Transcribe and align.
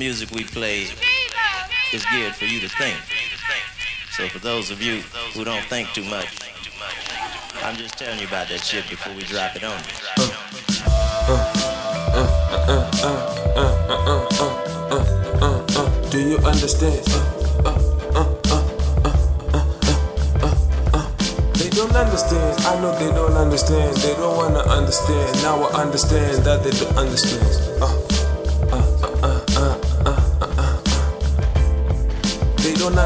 music 0.00 0.30
we 0.30 0.44
play 0.44 0.84
is 1.92 2.02
geared 2.10 2.34
for 2.34 2.46
you 2.46 2.58
to 2.58 2.68
think. 2.70 2.96
So 4.12 4.26
for 4.28 4.38
those 4.38 4.70
of 4.70 4.80
you 4.80 5.02
who 5.34 5.44
don't 5.44 5.62
think 5.64 5.92
too 5.92 6.04
much, 6.04 6.26
I'm 7.62 7.76
just 7.76 7.98
telling 7.98 8.18
you 8.18 8.26
about 8.26 8.48
that 8.48 8.64
shit 8.64 8.88
before 8.88 9.12
we 9.12 9.24
drop 9.24 9.54
it 9.56 9.62
on 9.62 9.76
you. 9.76 9.84
Do 16.10 16.18
you 16.18 16.38
understand? 16.48 17.04
They 21.60 21.68
don't 21.68 21.94
understand. 21.94 22.60
I 22.64 22.80
know 22.80 22.98
they 22.98 23.14
don't 23.14 23.34
understand. 23.34 23.96
They 23.98 24.14
don't 24.14 24.34
wanna 24.34 24.60
understand. 24.60 25.42
Now 25.42 25.64
I 25.64 25.82
understand 25.82 26.44
that 26.44 26.64
they 26.64 26.70
don't 26.70 26.96
understand. 26.96 27.82
Uh. 27.82 28.09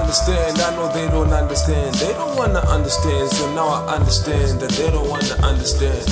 Understand. 0.00 0.60
I 0.60 0.70
know 0.76 0.88
they 0.92 1.08
don't 1.08 1.32
understand. 1.32 1.94
They 1.96 2.12
don't 2.12 2.36
wanna 2.36 2.60
understand. 2.60 3.30
So 3.30 3.52
now 3.54 3.68
I 3.68 3.96
understand 3.96 4.60
that 4.60 4.70
they 4.70 4.90
don't 4.90 5.08
wanna 5.08 5.34
understand. 5.46 6.04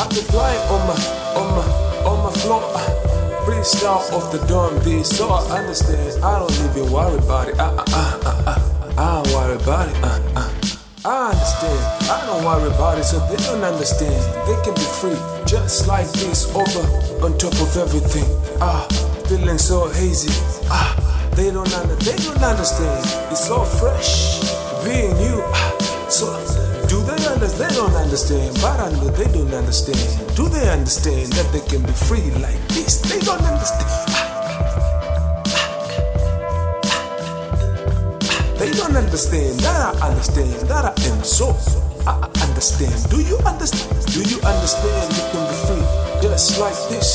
I've 0.00 0.10
been 0.10 0.24
flying 0.32 0.60
on 0.68 0.86
my, 0.88 0.96
on 1.38 1.46
my, 1.56 1.64
on 2.08 2.18
my 2.24 2.32
floor. 2.40 2.62
Breathe 3.44 3.64
out 3.84 4.10
of 4.12 4.30
the 4.30 4.38
dorm 4.46 4.78
beat, 4.84 5.04
so 5.04 5.28
I 5.30 5.58
understand. 5.58 6.22
I 6.22 6.38
don't 6.38 6.52
even 6.52 6.92
worry 6.92 7.18
about 7.18 7.48
it. 7.48 7.58
Uh, 7.58 7.74
uh, 7.76 7.84
uh, 7.92 8.20
uh, 8.24 8.44
uh. 8.46 8.58
I 8.98 9.22
don't 9.22 9.34
worry 9.34 9.56
about 9.56 9.88
it. 9.88 9.96
Uh, 10.02 10.20
uh. 10.36 10.50
I 11.04 11.30
understand. 11.32 11.80
I 12.08 12.26
don't 12.26 12.44
worry 12.44 12.68
about 12.72 12.98
it, 12.98 13.04
so 13.04 13.18
they 13.26 13.36
don't 13.42 13.64
understand. 13.64 14.14
They 14.46 14.54
can 14.62 14.74
be 14.74 14.86
free, 15.00 15.18
just 15.44 15.88
like 15.88 16.06
this, 16.12 16.46
over 16.54 16.86
on 17.24 17.36
top 17.38 17.54
of 17.54 17.76
everything. 17.76 18.24
Ah, 18.60 18.86
feeling 19.36 19.58
so 19.58 19.88
hazy. 19.88 20.28
Ah, 20.68 20.92
they 21.34 21.50
don't 21.50 21.72
under, 21.72 21.96
they 21.96 22.16
don't 22.16 22.42
understand. 22.42 23.00
It's 23.32 23.46
so 23.48 23.64
fresh, 23.64 24.44
being 24.84 25.16
you. 25.24 25.40
Ah, 25.56 25.72
so 26.08 26.28
do 26.88 27.00
they 27.08 27.16
understand? 27.32 27.70
They 27.70 27.76
don't 27.76 27.94
understand, 27.94 28.58
but 28.60 28.76
know 28.92 29.08
they 29.08 29.32
don't 29.32 29.54
understand. 29.54 30.36
Do 30.36 30.48
they 30.48 30.68
understand 30.68 31.32
that 31.32 31.48
they 31.52 31.64
can 31.64 31.80
be 31.82 31.92
free 31.92 32.28
like 32.44 32.60
this? 32.76 33.00
They 33.00 33.20
don't 33.20 33.40
understand. 33.40 33.88
They 38.60 38.70
don't 38.76 38.96
understand 38.96 39.58
that 39.60 39.96
I 39.96 40.08
understand 40.10 40.68
that 40.68 40.84
I 40.84 40.92
am 41.08 41.24
so. 41.24 41.56
I 42.06 42.28
understand. 42.44 43.08
Do 43.08 43.22
you 43.22 43.38
understand? 43.48 43.96
Do 44.12 44.20
you 44.28 44.38
understand 44.44 45.08
you 45.16 45.24
can 45.32 45.44
be 45.48 45.56
free 45.64 45.86
just 46.20 46.60
like 46.60 46.76
this? 46.90 47.08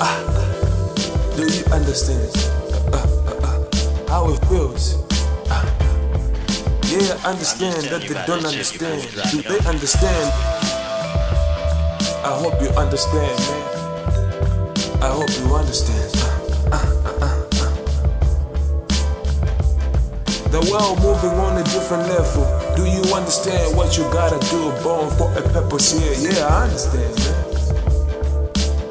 Ah, 0.00 0.43
do 1.36 1.42
you 1.42 1.64
understand? 1.72 2.30
Uh, 2.92 2.96
uh, 2.96 3.34
uh, 3.42 4.08
how 4.08 4.30
it 4.30 4.38
feels? 4.46 5.02
Uh, 5.50 5.54
uh. 5.54 5.66
Yeah, 6.86 7.18
I 7.24 7.30
understand 7.32 7.82
that 7.90 8.02
they 8.02 8.14
don't 8.26 8.46
understand. 8.46 9.02
Do 9.32 9.42
they 9.42 9.58
understand? 9.68 10.32
I 12.24 12.38
hope 12.38 12.60
you 12.62 12.68
understand, 12.78 13.38
man. 13.50 13.64
I 15.02 15.08
hope 15.10 15.30
you 15.40 15.54
understand. 15.54 16.10
Uh, 16.70 16.78
the 20.54 20.60
world 20.70 21.02
moving 21.02 21.36
on 21.40 21.58
a 21.58 21.64
different 21.64 22.08
level. 22.08 22.46
Do 22.76 22.86
you 22.86 23.02
understand 23.12 23.76
what 23.76 23.98
you 23.98 24.04
gotta 24.12 24.38
do? 24.50 24.70
Born 24.84 25.10
for 25.18 25.32
a 25.36 25.42
purpose 25.50 25.98
here. 25.98 26.30
Yeah, 26.32 26.46
I 26.46 26.64
understand, 26.64 27.18
man. 27.18 27.43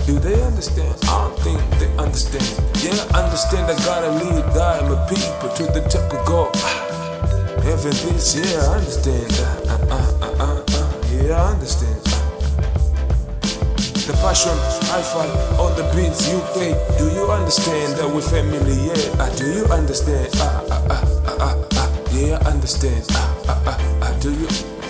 Do 0.06 0.20
they 0.20 0.42
understand? 0.44 0.96
I 1.04 1.30
don't 1.30 1.40
think 1.40 1.62
they 1.80 1.88
understand. 1.98 2.44
Yeah, 2.84 2.92
I 3.16 3.24
understand 3.24 3.72
I 3.72 3.76
gotta 3.86 4.12
lead 4.12 4.44
God 4.54 4.84
my 4.90 5.00
people 5.08 5.50
to 5.56 5.64
the 5.72 5.82
of 6.12 6.26
God. 6.28 6.54
Heaven 7.64 7.96
this, 8.04 8.36
yeah, 8.36 8.68
I 8.68 8.78
understand. 8.80 9.32
Uh, 9.40 9.72
uh, 9.72 10.12
uh, 10.20 10.44
uh, 10.44 10.64
uh, 10.76 10.92
yeah, 11.16 11.42
I 11.42 11.52
understand. 11.54 12.04
The 14.04 14.12
passion, 14.20 14.52
HiFi 14.92 15.58
on 15.58 15.72
the 15.80 15.88
beats, 15.96 16.28
UK. 16.28 16.76
Do 17.00 17.08
you 17.16 17.32
understand 17.32 17.96
that 17.96 18.10
we're 18.14 18.22
family? 18.22 18.76
Yeah, 18.76 19.24
uh, 19.24 19.30
do 19.38 19.46
you 19.48 19.66
understand? 19.72 20.28
Uh, 20.36 20.68
uh, 20.70 20.84
uh, 20.92 21.00
uh, 21.28 21.38
uh, 21.40 21.68
uh, 21.80 21.90
yeah, 22.12 22.38
I 22.44 22.52
understand. 22.52 23.06
Uh, 23.12 23.48
uh, 23.48 23.72
uh, 23.72 24.03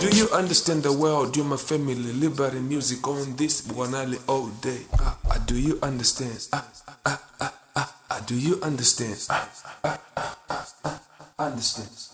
do 0.09 0.17
you? 0.17 0.29
Understand 0.31 0.83
the 0.83 0.91
world? 0.91 1.35
You're 1.35 1.45
my 1.45 1.57
family, 1.57 1.95
liberty 1.95 2.59
music 2.59 3.07
on 3.07 3.35
this 3.35 3.65
one 3.67 3.95
alley 3.95 4.17
all 4.27 4.47
day. 4.61 4.81
Uh, 4.99 5.15
uh, 5.29 5.37
do 5.45 5.55
you 5.55 5.79
understand? 5.81 6.47
Uh, 6.51 6.61
uh, 7.05 7.17
uh, 7.39 7.49
uh, 7.75 7.85
uh, 8.09 8.19
do 8.21 8.35
you 8.35 8.59
understand? 8.61 9.15
Uh, 9.29 9.45
uh, 9.83 9.97
uh, 10.17 10.35
uh, 10.49 10.65
uh, 10.85 10.97
understand. 11.39 12.12